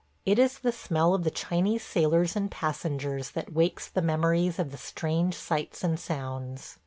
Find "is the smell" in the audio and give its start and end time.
0.39-1.13